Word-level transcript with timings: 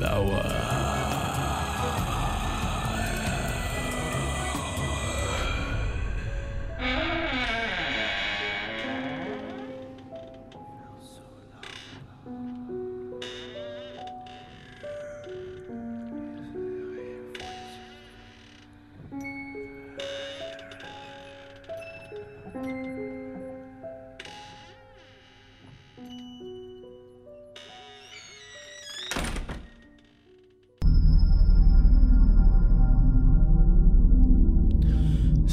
lawan. 0.00 0.95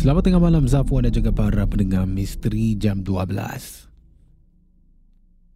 Selamat 0.04 0.28
tengah 0.28 0.44
malam 0.44 0.68
Zafwan 0.68 1.08
dan 1.08 1.16
juga 1.16 1.32
para 1.32 1.64
pendengar 1.64 2.04
Misteri 2.04 2.76
Jam 2.76 3.08
12. 3.08 3.88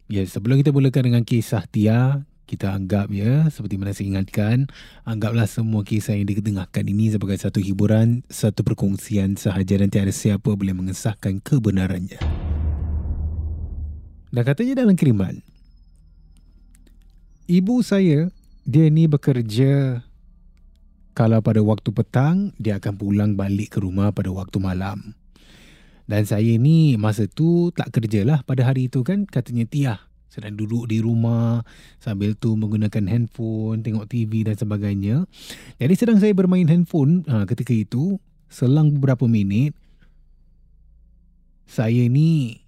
Ya, 0.08 0.24
sebelum 0.24 0.64
kita 0.64 0.72
mulakan 0.72 1.12
dengan 1.12 1.20
kisah 1.20 1.68
Tia, 1.68 2.24
kita 2.48 2.72
anggap 2.72 3.12
ya, 3.12 3.44
seperti 3.52 3.76
mana 3.76 3.92
saya 3.92 4.08
ingatkan, 4.16 4.72
anggaplah 5.04 5.44
semua 5.44 5.84
kisah 5.84 6.16
yang 6.16 6.24
diketengahkan 6.24 6.80
ini 6.80 7.12
sebagai 7.12 7.36
satu 7.36 7.60
hiburan, 7.60 8.24
satu 8.32 8.64
perkongsian 8.64 9.36
sahaja 9.36 9.84
dan 9.84 9.92
tiada 9.92 10.16
siapa 10.16 10.56
boleh 10.56 10.72
mengesahkan 10.72 11.44
kebenarannya. 11.44 12.16
Dan 14.32 14.42
katanya 14.48 14.80
dalam 14.80 14.96
kiriman, 14.96 15.44
ibu 17.52 17.84
saya, 17.84 18.32
dia 18.64 18.88
ni 18.88 19.04
bekerja 19.04 20.07
kalau 21.18 21.42
pada 21.42 21.58
waktu 21.66 21.90
petang, 21.90 22.54
dia 22.62 22.78
akan 22.78 22.94
pulang 22.94 23.34
balik 23.34 23.74
ke 23.74 23.82
rumah 23.82 24.14
pada 24.14 24.30
waktu 24.30 24.62
malam. 24.62 25.18
Dan 26.06 26.22
saya 26.22 26.54
ni 26.54 26.94
masa 26.94 27.26
tu 27.26 27.74
tak 27.74 27.90
kerja 27.90 28.22
lah 28.22 28.46
pada 28.46 28.62
hari 28.62 28.86
itu 28.86 29.02
kan, 29.02 29.26
katanya 29.26 29.66
Tia. 29.66 29.94
Sedang 30.30 30.54
duduk 30.54 30.86
di 30.86 31.02
rumah 31.02 31.66
sambil 31.98 32.38
tu 32.38 32.54
menggunakan 32.54 33.10
handphone, 33.10 33.82
tengok 33.82 34.06
TV 34.06 34.46
dan 34.46 34.54
sebagainya. 34.54 35.26
Jadi 35.82 35.94
sedang 35.98 36.22
saya 36.22 36.30
bermain 36.38 36.70
handphone 36.70 37.26
ha, 37.26 37.42
ketika 37.50 37.74
itu, 37.74 38.22
selang 38.46 38.94
beberapa 38.94 39.26
minit, 39.26 39.74
saya 41.66 42.06
ni 42.06 42.62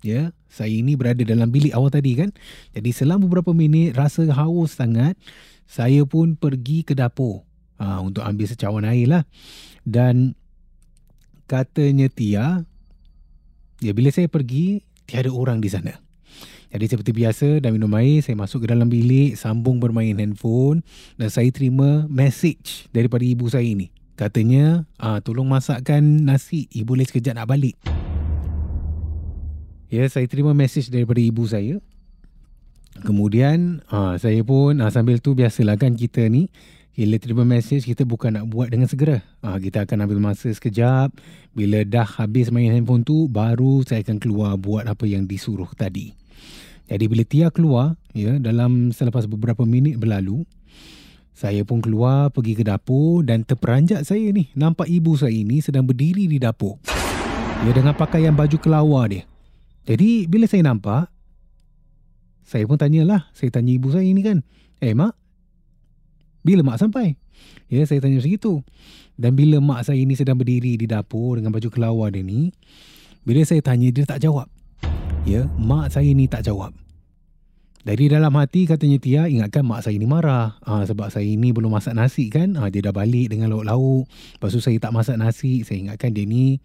ya 0.00 0.32
saya 0.48 0.72
ini 0.72 0.96
berada 0.96 1.20
dalam 1.22 1.52
bilik 1.52 1.76
awal 1.76 1.92
tadi 1.92 2.16
kan 2.16 2.32
jadi 2.72 2.90
selang 2.92 3.20
beberapa 3.20 3.52
minit 3.52 3.94
rasa 3.94 4.26
haus 4.32 4.76
sangat 4.80 5.14
saya 5.70 6.02
pun 6.02 6.34
pergi 6.34 6.82
ke 6.82 6.98
dapur 6.98 7.46
ha, 7.78 8.02
untuk 8.02 8.26
ambil 8.26 8.50
secawan 8.50 8.82
air 8.82 9.06
lah. 9.06 9.22
Dan 9.86 10.34
katanya 11.46 12.10
Tia, 12.10 12.66
ya 13.78 13.92
bila 13.94 14.10
saya 14.10 14.26
pergi, 14.26 14.82
tiada 15.06 15.30
orang 15.30 15.62
di 15.62 15.70
sana. 15.70 15.94
Jadi 16.70 16.86
seperti 16.86 17.10
biasa, 17.10 17.46
dah 17.62 17.70
minum 17.70 17.90
air, 17.98 18.22
saya 18.22 18.34
masuk 18.34 18.66
ke 18.66 18.70
dalam 18.70 18.86
bilik, 18.86 19.34
sambung 19.34 19.82
bermain 19.82 20.14
handphone 20.14 20.86
dan 21.18 21.30
saya 21.30 21.50
terima 21.50 22.06
message 22.06 22.86
daripada 22.94 23.22
ibu 23.22 23.46
saya 23.46 23.66
ini. 23.66 23.90
Katanya, 24.14 24.86
ah, 24.98 25.18
tolong 25.22 25.46
masakkan 25.46 26.02
nasi, 26.02 26.66
ibu 26.70 26.94
boleh 26.94 27.06
sekejap 27.06 27.38
nak 27.38 27.50
balik. 27.50 27.99
Ya, 29.90 30.06
saya 30.06 30.30
terima 30.30 30.54
message 30.54 30.86
daripada 30.86 31.18
ibu 31.18 31.42
saya. 31.50 31.82
Kemudian 33.02 33.82
uh, 33.90 34.14
saya 34.22 34.38
pun 34.46 34.78
uh, 34.78 34.86
sambil 34.86 35.18
tu 35.18 35.34
biasalah 35.34 35.74
kan 35.74 35.98
kita 35.98 36.30
ni 36.30 36.46
bila 36.94 37.18
terima 37.18 37.42
mesej 37.42 37.82
kita 37.82 38.06
bukan 38.06 38.38
nak 38.38 38.46
buat 38.46 38.70
dengan 38.70 38.86
segera. 38.86 39.18
Uh, 39.42 39.58
kita 39.58 39.82
akan 39.82 40.06
ambil 40.06 40.22
masa 40.22 40.46
sekejap. 40.46 41.10
Bila 41.58 41.82
dah 41.82 42.06
habis 42.06 42.54
main 42.54 42.70
handphone 42.70 43.02
tu 43.02 43.26
baru 43.26 43.82
saya 43.82 44.06
akan 44.06 44.22
keluar 44.22 44.54
buat 44.62 44.86
apa 44.86 45.10
yang 45.10 45.26
disuruh 45.26 45.74
tadi. 45.74 46.14
Jadi 46.86 47.04
bila 47.10 47.26
Tia 47.26 47.50
keluar 47.50 47.98
ya 48.14 48.38
dalam 48.38 48.94
selepas 48.94 49.26
beberapa 49.26 49.66
minit 49.66 49.98
berlalu 49.98 50.46
saya 51.34 51.66
pun 51.66 51.82
keluar 51.82 52.30
pergi 52.30 52.54
ke 52.58 52.62
dapur 52.62 53.26
dan 53.26 53.42
terperanjat 53.42 54.06
saya 54.06 54.30
ni 54.30 54.54
nampak 54.54 54.86
ibu 54.86 55.18
saya 55.18 55.34
ini 55.34 55.58
sedang 55.58 55.82
berdiri 55.82 56.30
di 56.30 56.38
dapur. 56.38 56.78
Ya 57.66 57.74
dengan 57.74 57.98
pakaian 57.98 58.38
baju 58.38 58.54
kelawar 58.54 59.10
dia. 59.10 59.29
Jadi 59.88 60.28
bila 60.28 60.44
saya 60.44 60.64
nampak 60.66 61.08
saya 62.50 62.66
pun 62.66 62.74
tanyalah. 62.74 63.30
Saya 63.30 63.54
tanya 63.54 63.70
ibu 63.70 63.94
saya 63.94 64.02
ini 64.02 64.26
kan. 64.26 64.42
Eh 64.82 64.90
mak, 64.90 65.14
bila 66.42 66.66
mak 66.66 66.82
sampai? 66.82 67.14
Ya 67.70 67.86
saya 67.86 68.02
tanya 68.02 68.18
segitu. 68.18 68.66
Dan 69.14 69.38
bila 69.38 69.62
mak 69.62 69.86
saya 69.86 70.02
ini 70.02 70.18
sedang 70.18 70.34
berdiri 70.34 70.74
di 70.74 70.90
dapur 70.90 71.38
dengan 71.38 71.54
baju 71.54 71.68
kelawar 71.70 72.10
dia 72.10 72.26
ni. 72.26 72.50
Bila 73.22 73.46
saya 73.46 73.62
tanya 73.62 73.86
dia 73.94 74.02
tak 74.02 74.18
jawab. 74.26 74.50
Ya 75.22 75.46
mak 75.54 75.94
saya 75.94 76.10
ini 76.10 76.26
tak 76.26 76.42
jawab. 76.42 76.74
Dari 77.80 78.12
dalam 78.12 78.34
hati 78.36 78.68
katanya 78.68 78.98
Tia 79.00 79.22
ingatkan 79.30 79.62
mak 79.62 79.86
saya 79.86 79.94
ini 79.94 80.10
marah. 80.10 80.58
Ha, 80.66 80.84
sebab 80.90 81.08
saya 81.08 81.24
ini 81.24 81.54
belum 81.54 81.70
masak 81.70 81.94
nasi 81.94 82.28
kan. 82.34 82.58
Ha, 82.58 82.68
dia 82.68 82.82
dah 82.82 82.92
balik 82.92 83.30
dengan 83.30 83.54
lauk-lauk. 83.54 84.10
Lepas 84.10 84.50
tu 84.52 84.60
saya 84.60 84.76
tak 84.82 84.90
masak 84.90 85.16
nasi. 85.16 85.62
Saya 85.62 85.86
ingatkan 85.86 86.12
dia 86.12 86.26
ni 86.26 86.58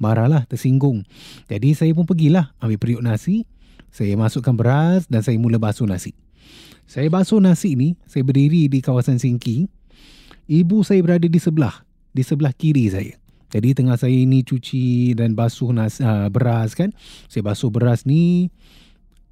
marahlah 0.00 0.48
tersinggung. 0.48 1.04
Jadi 1.46 1.76
saya 1.76 1.92
pun 1.92 2.08
pergilah 2.08 2.56
ambil 2.58 2.80
periuk 2.80 3.04
nasi. 3.04 3.44
Saya 3.92 4.16
masukkan 4.16 4.56
beras 4.56 5.04
dan 5.06 5.20
saya 5.20 5.36
mula 5.36 5.60
basuh 5.60 5.84
nasi. 5.84 6.16
Saya 6.88 7.06
basuh 7.06 7.38
nasi 7.38 7.78
ni, 7.78 7.94
saya 8.08 8.26
berdiri 8.26 8.66
di 8.66 8.82
kawasan 8.82 9.20
sinki. 9.20 9.70
Ibu 10.50 10.82
saya 10.82 10.98
berada 11.04 11.28
di 11.28 11.38
sebelah, 11.38 11.86
di 12.10 12.26
sebelah 12.26 12.50
kiri 12.50 12.90
saya. 12.90 13.14
Jadi 13.50 13.74
tengah 13.74 13.98
saya 13.98 14.14
ini 14.14 14.42
cuci 14.42 15.14
dan 15.14 15.38
basuh 15.38 15.70
nasi, 15.70 16.02
uh, 16.02 16.26
beras 16.26 16.74
kan. 16.74 16.90
Saya 17.30 17.46
basuh 17.46 17.70
beras 17.70 18.02
ni, 18.06 18.50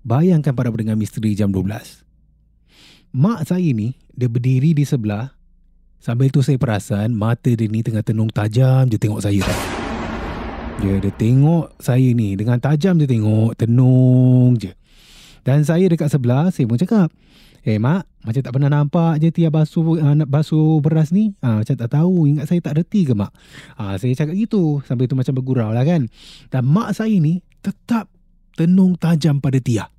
bayangkan 0.07 0.55
para 0.55 0.71
pendengar 0.71 0.95
misteri 0.95 1.35
jam 1.35 1.51
12. 1.51 2.07
Mak 3.15 3.41
saya 3.47 3.71
ni, 3.75 3.99
dia 4.15 4.31
berdiri 4.31 4.75
di 4.75 4.85
sebelah. 4.87 5.35
Sambil 5.99 6.31
tu 6.31 6.47
saya 6.47 6.59
perasan 6.63 7.11
mata 7.11 7.51
dia 7.51 7.67
ni 7.67 7.83
tengah 7.83 8.07
tenung 8.07 8.31
tajam 8.31 8.87
je 8.87 8.99
tengok 9.03 9.19
saya. 9.19 9.43
Tak? 9.43 9.88
Ya, 10.79 10.95
dia 11.03 11.11
tengok 11.11 11.75
saya 11.83 12.15
ni 12.15 12.39
dengan 12.39 12.63
tajam 12.63 13.03
dia 13.03 13.11
tengok, 13.11 13.59
tenung 13.59 14.55
je. 14.55 14.71
Dan 15.43 15.67
saya 15.67 15.91
dekat 15.91 16.07
sebelah, 16.07 16.55
saya 16.55 16.71
pun 16.71 16.79
cakap, 16.79 17.11
Eh 17.67 17.83
mak, 17.83 18.07
macam 18.23 18.41
tak 18.41 18.53
pernah 18.55 18.71
nampak 18.71 19.19
je 19.19 19.35
Tia 19.35 19.51
basuh 19.51 19.99
uh, 19.99 20.15
basuh 20.25 20.79
beras 20.79 21.11
ni. 21.11 21.35
Ha, 21.43 21.61
macam 21.61 21.75
tak 21.75 21.91
tahu, 21.91 22.31
ingat 22.31 22.47
saya 22.47 22.63
tak 22.63 22.79
reti 22.79 23.03
ke 23.03 23.13
mak? 23.13 23.35
Ha, 23.75 23.99
saya 23.99 24.15
cakap 24.15 24.39
gitu, 24.39 24.79
sampai 24.87 25.11
tu 25.11 25.19
macam 25.19 25.35
bergurau 25.35 25.75
lah 25.75 25.83
kan. 25.83 26.07
Dan 26.49 26.63
mak 26.71 26.95
saya 26.95 27.19
ni 27.19 27.43
tetap 27.59 28.07
tenung 28.55 28.95
tajam 28.95 29.43
pada 29.43 29.59
Tia. 29.59 29.91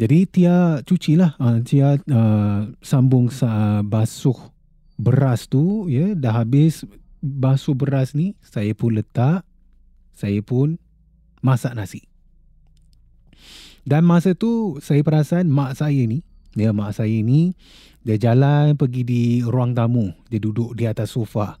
Jadi 0.00 0.18
Tia 0.32 0.80
cucilah, 0.80 1.36
uh, 1.36 1.60
Tia 1.60 2.00
uh, 2.00 2.72
sambung 2.80 3.28
uh, 3.28 3.84
basuh 3.84 4.55
beras 4.96 5.48
tu, 5.48 5.86
ya, 5.88 6.16
dah 6.16 6.44
habis 6.44 6.84
basuh 7.20 7.76
beras 7.76 8.12
ni, 8.12 8.36
saya 8.44 8.72
pun 8.72 8.96
letak, 8.96 9.44
saya 10.16 10.40
pun 10.40 10.80
masak 11.44 11.76
nasi. 11.76 12.04
Dan 13.86 14.02
masa 14.02 14.34
tu 14.34 14.82
saya 14.82 15.06
perasan 15.06 15.46
mak 15.46 15.78
saya 15.78 16.02
ni, 16.10 16.26
ya 16.58 16.74
mak 16.74 16.90
saya 16.90 17.22
ni 17.22 17.54
dia 18.02 18.18
jalan 18.18 18.74
pergi 18.74 19.02
di 19.06 19.22
ruang 19.46 19.74
tamu, 19.74 20.10
dia 20.26 20.42
duduk 20.42 20.74
di 20.74 20.86
atas 20.86 21.14
sofa. 21.14 21.58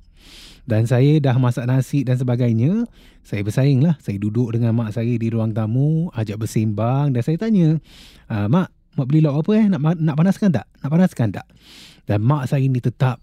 Dan 0.66 0.82
saya 0.90 1.22
dah 1.22 1.38
masak 1.38 1.70
nasi 1.70 2.02
dan 2.02 2.18
sebagainya, 2.18 2.90
saya 3.22 3.46
bersaing 3.46 3.86
lah. 3.86 3.94
Saya 4.02 4.18
duduk 4.18 4.50
dengan 4.50 4.74
mak 4.74 4.94
saya 4.94 5.14
di 5.14 5.30
ruang 5.30 5.54
tamu, 5.54 6.10
ajak 6.14 6.42
bersembang 6.42 7.14
dan 7.14 7.22
saya 7.22 7.38
tanya, 7.38 7.78
ah, 8.26 8.50
Mak, 8.50 8.74
mak 8.98 9.06
beli 9.06 9.22
lauk 9.22 9.46
apa 9.46 9.50
eh? 9.62 9.66
Nak, 9.70 10.02
nak 10.02 10.16
panaskan 10.18 10.50
tak? 10.50 10.66
Nak 10.82 10.90
panaskan 10.90 11.28
tak? 11.30 11.46
Dan 12.06 12.18
mak 12.22 12.50
saya 12.50 12.66
ni 12.66 12.82
tetap, 12.82 13.22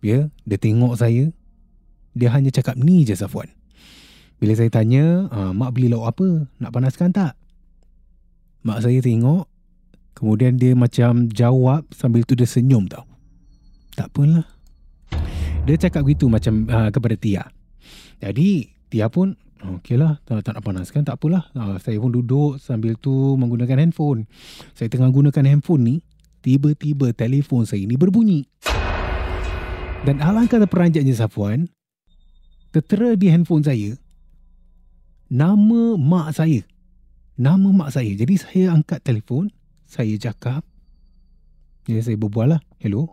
ya, 0.00 0.28
dia 0.48 0.58
tengok 0.60 0.96
saya, 0.96 1.32
dia 2.12 2.28
hanya 2.34 2.50
cakap 2.50 2.76
ni 2.76 3.06
je 3.06 3.14
Safwan. 3.14 3.48
Bila 4.40 4.56
saya 4.56 4.72
tanya, 4.72 5.28
ah, 5.28 5.52
Mak 5.52 5.76
beli 5.76 5.92
lauk 5.92 6.08
apa? 6.08 6.48
Nak 6.58 6.72
panaskan 6.72 7.12
tak? 7.12 7.36
Mak 8.64 8.80
saya 8.80 9.00
tengok 9.04 9.44
Kemudian 10.16 10.56
dia 10.56 10.72
macam 10.72 11.28
jawab 11.28 11.84
Sambil 11.92 12.24
tu 12.24 12.32
dia 12.32 12.48
senyum 12.48 12.88
tau. 12.88 13.04
Tak 13.96 14.12
apalah. 14.12 14.48
Dia 15.68 15.76
cakap 15.76 16.08
gitu 16.08 16.32
macam 16.32 16.64
uh, 16.72 16.88
kepada 16.88 17.14
Tia. 17.20 17.44
Jadi 18.20 18.72
Tia 18.88 19.12
pun 19.12 19.36
Okey 19.60 20.00
lah 20.00 20.16
tak, 20.24 20.40
tak 20.40 20.56
nak 20.56 20.64
panaskan 20.64 21.04
Tak 21.04 21.20
apalah. 21.20 21.52
Uh, 21.52 21.76
Saya 21.76 22.00
pun 22.00 22.08
duduk 22.08 22.56
Sambil 22.56 22.96
tu 22.96 23.36
menggunakan 23.36 23.76
handphone. 23.76 24.24
Saya 24.72 24.88
tengah 24.88 25.12
gunakan 25.12 25.44
handphone 25.44 25.84
ni 25.84 25.96
Tiba-tiba 26.40 27.12
telefon 27.12 27.68
saya 27.68 27.84
ni 27.84 28.00
berbunyi 28.00 28.48
Dan 30.04 30.20
alangkah 30.24 30.56
terperanjatnya 30.56 31.12
Safwan 31.12 31.68
Tertera 32.72 33.12
di 33.18 33.28
handphone 33.28 33.64
saya 33.66 33.98
Nama 35.28 35.94
mak 36.00 36.34
saya 36.34 36.64
nama 37.40 37.72
mak 37.72 37.88
saya. 37.96 38.12
Jadi 38.12 38.36
saya 38.36 38.76
angkat 38.76 39.00
telefon, 39.00 39.48
saya 39.88 40.12
cakap, 40.20 40.60
ya 41.88 41.96
saya 42.04 42.20
berbual 42.20 42.52
lah, 42.52 42.60
hello. 42.84 43.08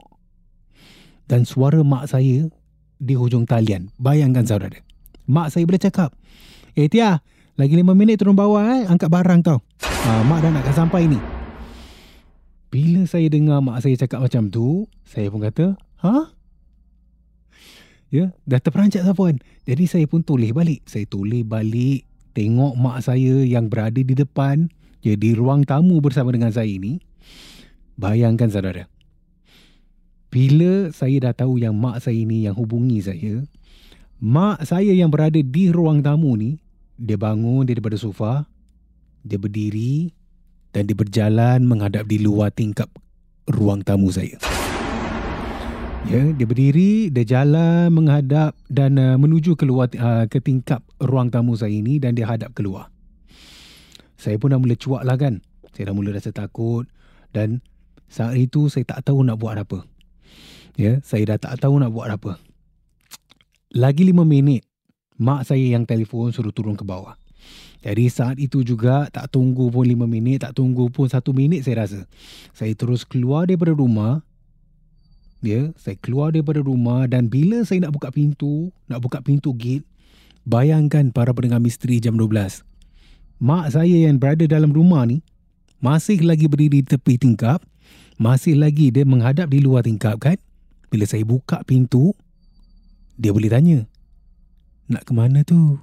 Dan 1.31 1.47
suara 1.47 1.79
mak 1.87 2.11
saya 2.11 2.51
di 2.99 3.13
hujung 3.15 3.47
talian. 3.47 3.87
Bayangkan 3.95 4.43
saudara. 4.43 4.83
Mak 5.31 5.55
saya 5.55 5.63
boleh 5.63 5.79
cakap, 5.79 6.11
eh 6.75 6.91
Tia, 6.91 7.23
lagi 7.55 7.73
lima 7.79 7.95
minit 7.95 8.19
turun 8.19 8.35
bawah 8.35 8.67
eh, 8.67 8.83
angkat 8.83 9.07
barang 9.07 9.39
tau. 9.47 9.63
Ha, 9.79 10.23
mak 10.27 10.43
dah 10.43 10.51
nak 10.51 10.67
sampai 10.75 11.07
ni. 11.07 11.19
Bila 12.67 13.07
saya 13.07 13.31
dengar 13.31 13.63
mak 13.63 13.79
saya 13.79 13.95
cakap 13.95 14.27
macam 14.27 14.51
tu, 14.51 14.91
saya 15.07 15.31
pun 15.31 15.39
kata, 15.39 15.79
ha? 16.03 16.35
Ya, 18.07 18.31
dah 18.47 18.63
terperanjat 18.63 19.03
Safuan. 19.03 19.43
Jadi 19.67 19.83
saya 19.83 20.05
pun 20.07 20.23
tulis 20.23 20.55
balik. 20.55 20.87
Saya 20.87 21.03
tulis 21.03 21.43
balik 21.43 22.07
tengok 22.37 22.77
mak 22.77 23.01
saya 23.01 23.41
yang 23.41 23.65
berada 23.65 23.97
di 23.97 24.13
depan 24.13 24.69
ya, 25.01 25.17
di 25.17 25.33
ruang 25.33 25.65
tamu 25.65 25.97
bersama 25.97 26.29
dengan 26.29 26.53
saya 26.53 26.69
ini 26.69 27.01
bayangkan 27.97 28.45
saudara 28.53 28.85
bila 30.29 30.93
saya 30.93 31.17
dah 31.17 31.33
tahu 31.33 31.57
yang 31.57 31.73
mak 31.73 31.97
saya 31.97 32.13
ini 32.13 32.45
yang 32.45 32.53
hubungi 32.53 33.01
saya 33.01 33.41
mak 34.21 34.61
saya 34.69 34.93
yang 34.93 35.09
berada 35.09 35.41
di 35.41 35.73
ruang 35.73 36.05
tamu 36.05 36.37
ni 36.37 36.61
dia 36.93 37.17
bangun 37.17 37.65
daripada 37.65 37.97
sofa 37.97 38.45
dia 39.25 39.41
berdiri 39.41 40.13
dan 40.77 40.85
dia 40.85 40.93
berjalan 40.93 41.65
menghadap 41.65 42.05
di 42.05 42.21
luar 42.21 42.53
tingkap 42.53 42.85
ruang 43.49 43.81
tamu 43.81 44.13
saya 44.13 44.37
Ya, 46.05 46.21
dia 46.37 46.45
berdiri, 46.45 47.09
dia 47.09 47.25
jalan 47.25 47.89
menghadap 47.89 48.53
dan 48.69 49.01
uh, 49.01 49.17
menuju 49.17 49.57
keluar 49.57 49.89
uh, 49.97 50.29
ke 50.29 50.37
tingkap 50.37 50.85
ruang 51.01 51.33
tamu 51.33 51.57
saya 51.57 51.73
ini 51.73 51.97
dan 51.97 52.13
dia 52.13 52.29
hadap 52.29 52.53
keluar. 52.53 52.93
Saya 54.21 54.37
pun 54.37 54.53
dah 54.53 54.61
mula 54.61 54.77
cuak 54.77 55.01
lah 55.01 55.17
kan. 55.17 55.41
Saya 55.73 55.89
dah 55.89 55.95
mula 55.97 56.13
rasa 56.13 56.29
takut 56.29 56.85
dan 57.33 57.65
saat 58.05 58.37
itu 58.37 58.69
saya 58.69 58.85
tak 58.85 59.09
tahu 59.09 59.25
nak 59.25 59.41
buat 59.41 59.57
apa. 59.57 59.81
Ya, 60.77 61.01
saya 61.01 61.33
dah 61.33 61.41
tak 61.41 61.57
tahu 61.57 61.81
nak 61.81 61.89
buat 61.89 62.13
apa. 62.13 62.37
Lagi 63.73 64.05
lima 64.05 64.21
minit, 64.21 64.69
mak 65.17 65.49
saya 65.49 65.65
yang 65.65 65.89
telefon 65.89 66.29
suruh 66.29 66.53
turun 66.53 66.77
ke 66.77 66.85
bawah. 66.85 67.17
Jadi 67.87 68.05
saat 68.11 68.35
itu 68.35 68.67
juga 68.67 69.07
tak 69.07 69.31
tunggu 69.31 69.71
pun 69.71 69.87
lima 69.87 70.03
minit, 70.03 70.43
tak 70.43 70.57
tunggu 70.57 70.91
pun 70.91 71.07
satu 71.07 71.31
minit 71.31 71.63
saya 71.63 71.87
rasa. 71.87 72.03
Saya 72.51 72.75
terus 72.75 73.07
keluar 73.07 73.47
daripada 73.47 73.71
rumah 73.71 74.26
Ya, 75.47 75.71
saya 75.79 75.95
keluar 75.95 76.35
daripada 76.35 76.59
rumah 76.59 77.07
dan 77.07 77.31
bila 77.31 77.63
saya 77.63 77.87
nak 77.87 77.95
buka 77.95 78.11
pintu, 78.11 78.67
nak 78.91 78.99
buka 78.99 79.23
pintu 79.23 79.55
gate, 79.55 79.87
bayangkan 80.43 81.07
para 81.15 81.31
pendengar 81.31 81.63
misteri 81.63 82.03
jam 82.03 82.19
12. 82.19 82.67
Mak 83.39 83.71
saya 83.71 84.11
yang 84.11 84.19
berada 84.19 84.43
dalam 84.43 84.75
rumah 84.75 85.07
ni 85.07 85.23
masih 85.79 86.19
lagi 86.27 86.51
berdiri 86.51 86.83
di 86.83 86.91
tepi 86.91 87.15
tingkap, 87.15 87.63
masih 88.19 88.59
lagi 88.59 88.91
dia 88.91 89.07
menghadap 89.07 89.47
di 89.47 89.63
luar 89.63 89.87
tingkap 89.87 90.19
kan. 90.19 90.35
Bila 90.91 91.07
saya 91.07 91.23
buka 91.23 91.63
pintu, 91.63 92.11
dia 93.15 93.31
boleh 93.31 93.47
tanya, 93.47 93.87
nak 94.91 95.07
ke 95.07 95.15
mana 95.15 95.47
tu? 95.47 95.79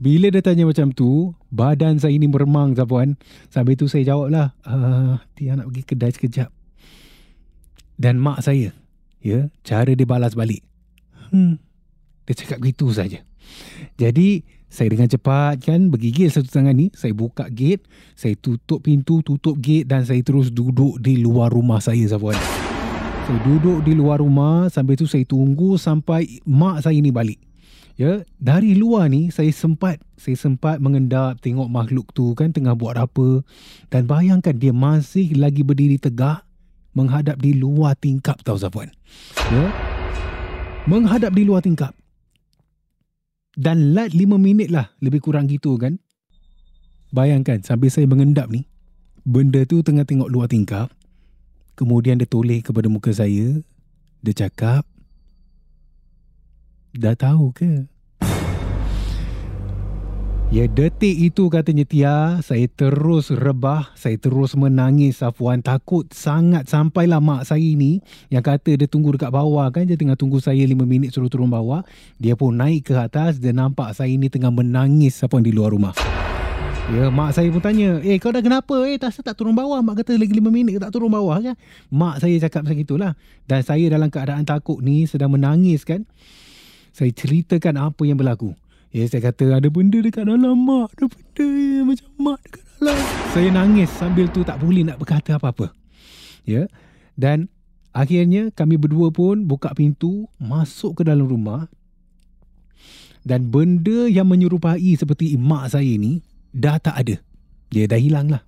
Bila 0.00 0.32
dia 0.32 0.40
tanya 0.40 0.64
macam 0.64 0.88
tu, 0.88 1.36
badan 1.52 2.00
saya 2.00 2.16
ni 2.16 2.32
meremang 2.32 2.72
Zafuan. 2.72 3.20
Sambil 3.52 3.76
tu 3.76 3.92
saya 3.92 4.08
jawab 4.08 4.32
lah, 4.32 4.56
uh, 4.64 5.20
Tia 5.36 5.52
nak 5.52 5.68
pergi 5.68 5.82
kedai 5.84 6.16
sekejap. 6.16 6.61
Dan 7.96 8.18
mak 8.18 8.42
saya, 8.42 8.74
ya, 9.22 9.48
cara 9.62 9.92
dia 9.92 10.08
balas 10.08 10.34
balik. 10.34 10.64
Hmm, 11.30 11.60
dia 12.26 12.34
cakap 12.34 12.58
begitu 12.60 12.90
saja. 12.90 13.22
Jadi, 14.00 14.42
saya 14.72 14.88
dengan 14.88 15.04
cepat 15.04 15.68
kan 15.68 15.92
bergigil 15.92 16.32
satu 16.32 16.48
tangan 16.48 16.72
ni, 16.72 16.88
saya 16.96 17.12
buka 17.12 17.52
gate, 17.52 17.84
saya 18.16 18.32
tutup 18.40 18.88
pintu, 18.88 19.20
tutup 19.20 19.60
gate 19.60 19.84
dan 19.84 20.08
saya 20.08 20.24
terus 20.24 20.48
duduk 20.48 20.96
di 20.96 21.20
luar 21.20 21.52
rumah 21.52 21.76
saya 21.76 22.00
Zafuan. 22.08 22.40
Saya 23.28 23.38
duduk 23.44 23.84
di 23.84 23.92
luar 23.92 24.24
rumah 24.24 24.72
sambil 24.72 24.96
tu 24.96 25.04
saya 25.04 25.22
tunggu 25.28 25.76
sampai 25.76 26.40
mak 26.48 26.82
saya 26.82 26.96
ni 26.96 27.12
balik. 27.12 27.36
Ya, 28.00 28.24
dari 28.40 28.72
luar 28.72 29.12
ni 29.12 29.28
saya 29.28 29.52
sempat 29.52 30.00
saya 30.16 30.34
sempat 30.40 30.80
mengendap 30.80 31.38
tengok 31.44 31.68
makhluk 31.68 32.08
tu 32.16 32.32
kan 32.32 32.48
tengah 32.48 32.72
buat 32.72 32.96
apa 32.96 33.44
dan 33.92 34.08
bayangkan 34.08 34.56
dia 34.56 34.72
masih 34.72 35.36
lagi 35.36 35.60
berdiri 35.60 36.00
tegak 36.00 36.40
menghadap 36.92 37.40
di 37.40 37.56
luar 37.56 37.96
tingkap 37.96 38.40
tau 38.44 38.56
Zafwan. 38.56 38.92
Ya. 39.52 39.64
Menghadap 40.88 41.32
di 41.32 41.42
luar 41.44 41.64
tingkap. 41.64 41.96
Dan 43.52 43.92
lat 43.92 44.16
lima 44.16 44.40
minit 44.40 44.72
lah 44.72 44.92
lebih 45.04 45.20
kurang 45.20 45.48
gitu 45.48 45.76
kan. 45.76 46.00
Bayangkan 47.12 47.60
sambil 47.60 47.92
saya 47.92 48.08
mengendap 48.08 48.48
ni 48.48 48.64
benda 49.28 49.62
tu 49.68 49.84
tengah 49.84 50.08
tengok 50.08 50.32
luar 50.32 50.48
tingkap. 50.48 50.88
Kemudian 51.76 52.20
dia 52.20 52.28
toleh 52.28 52.64
kepada 52.64 52.88
muka 52.88 53.12
saya. 53.12 53.60
Dia 54.22 54.46
cakap, 54.46 54.86
Dah 56.92 57.16
tahu 57.16 57.56
ke? 57.56 57.88
Ya 60.52 60.68
detik 60.68 61.16
itu 61.16 61.48
katanya 61.48 61.88
Tia, 61.88 62.16
saya 62.44 62.68
terus 62.68 63.32
rebah, 63.32 63.88
saya 63.96 64.20
terus 64.20 64.52
menangis 64.52 65.24
Safwan 65.24 65.64
takut 65.64 66.04
sangat 66.12 66.68
sampailah 66.68 67.24
mak 67.24 67.48
saya 67.48 67.64
ni 67.72 68.04
yang 68.28 68.44
kata 68.44 68.76
dia 68.76 68.84
tunggu 68.84 69.16
dekat 69.16 69.32
bawah 69.32 69.72
kan, 69.72 69.88
dia 69.88 69.96
tengah 69.96 70.12
tunggu 70.12 70.44
saya 70.44 70.60
5 70.60 70.76
minit 70.84 71.08
suruh 71.08 71.32
turun 71.32 71.48
bawah. 71.48 71.88
Dia 72.20 72.36
pun 72.36 72.52
naik 72.52 72.84
ke 72.84 72.92
atas 72.92 73.40
dan 73.40 73.64
nampak 73.64 73.96
saya 73.96 74.12
ni 74.12 74.28
tengah 74.28 74.52
menangis 74.52 75.24
Safwan 75.24 75.40
di 75.40 75.56
luar 75.56 75.72
rumah. 75.72 75.96
Ya, 76.92 77.08
mak 77.08 77.32
saya 77.32 77.48
pun 77.48 77.64
tanya, 77.64 78.04
eh 78.04 78.20
kau 78.20 78.28
dah 78.28 78.44
kenapa? 78.44 78.76
Eh 78.84 79.00
tak 79.00 79.24
tak 79.24 79.32
turun 79.32 79.56
bawah. 79.56 79.80
Mak 79.80 80.04
kata 80.04 80.20
lagi 80.20 80.36
5 80.36 80.52
minit 80.52 80.76
tak 80.76 80.92
turun 80.92 81.08
bawah 81.08 81.40
kan. 81.40 81.56
Mak 81.88 82.20
saya 82.20 82.36
cakap 82.44 82.68
macam 82.68 82.76
itulah. 82.76 83.12
Dan 83.48 83.64
saya 83.64 83.88
dalam 83.88 84.12
keadaan 84.12 84.44
takut 84.44 84.84
ni 84.84 85.08
sedang 85.08 85.32
menangis 85.32 85.88
kan 85.88 86.04
saya 86.92 87.08
ceritakan 87.08 87.88
apa 87.88 88.04
yang 88.04 88.20
berlaku. 88.20 88.52
Ya, 88.92 89.08
saya 89.08 89.32
kata 89.32 89.56
ada 89.56 89.68
benda 89.72 89.98
dekat 90.04 90.28
dalam 90.28 90.56
mak. 90.68 90.92
Ada 90.94 91.08
benda 91.08 91.48
macam 91.88 92.08
mak 92.20 92.38
dekat 92.44 92.62
dalam. 92.76 92.98
Saya 93.32 93.48
nangis 93.48 93.90
sambil 93.96 94.28
tu 94.28 94.44
tak 94.44 94.60
boleh 94.60 94.84
nak 94.84 95.00
berkata 95.00 95.40
apa-apa. 95.40 95.72
Ya. 96.44 96.68
Dan 97.16 97.48
Akhirnya 97.92 98.48
kami 98.48 98.80
berdua 98.80 99.12
pun 99.12 99.44
buka 99.44 99.68
pintu, 99.76 100.24
masuk 100.40 101.00
ke 101.00 101.02
dalam 101.04 101.28
rumah 101.28 101.68
dan 103.20 103.52
benda 103.52 104.08
yang 104.08 104.26
menyerupai 104.32 104.96
seperti 104.96 105.36
mak 105.36 105.76
saya 105.76 105.92
ni 106.00 106.24
dah 106.56 106.80
tak 106.80 106.96
ada. 106.96 107.16
Dia 107.68 107.84
dah 107.84 108.00
hilang 108.00 108.32
lah. 108.32 108.42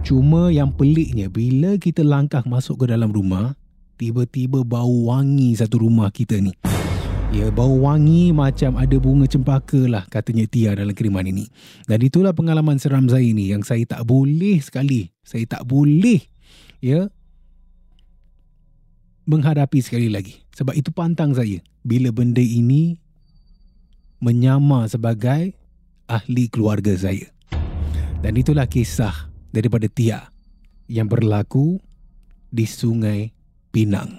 Cuma 0.00 0.48
yang 0.48 0.72
peliknya 0.72 1.28
bila 1.28 1.76
kita 1.76 2.00
langkah 2.00 2.40
masuk 2.48 2.82
ke 2.82 2.84
dalam 2.88 3.12
rumah, 3.12 3.52
tiba-tiba 4.00 4.64
bau 4.64 5.12
wangi 5.12 5.52
satu 5.60 5.84
rumah 5.84 6.08
kita 6.08 6.40
ni. 6.40 6.56
Ya, 7.30 7.46
bau 7.46 7.86
wangi 7.86 8.34
macam 8.34 8.74
ada 8.74 8.98
bunga 8.98 9.22
cempaka 9.22 9.86
lah 9.86 10.02
katanya 10.10 10.50
Tia 10.50 10.74
dalam 10.74 10.90
kiriman 10.90 11.22
ini. 11.22 11.46
Dan 11.86 12.02
itulah 12.02 12.34
pengalaman 12.34 12.74
seram 12.82 13.06
saya 13.06 13.22
ini 13.22 13.54
yang 13.54 13.62
saya 13.62 13.86
tak 13.86 14.02
boleh 14.02 14.58
sekali. 14.58 15.14
Saya 15.22 15.46
tak 15.46 15.62
boleh 15.62 16.26
ya 16.82 17.06
menghadapi 19.30 19.78
sekali 19.78 20.10
lagi. 20.10 20.42
Sebab 20.58 20.74
itu 20.74 20.90
pantang 20.90 21.30
saya 21.30 21.62
bila 21.86 22.10
benda 22.10 22.42
ini 22.42 22.98
menyamar 24.18 24.90
sebagai 24.90 25.54
ahli 26.10 26.50
keluarga 26.50 26.98
saya. 26.98 27.30
Dan 28.26 28.42
itulah 28.42 28.66
kisah 28.66 29.30
daripada 29.54 29.86
Tia 29.86 30.34
yang 30.90 31.06
berlaku 31.06 31.78
di 32.50 32.66
Sungai 32.66 33.30
Pinang. 33.70 34.18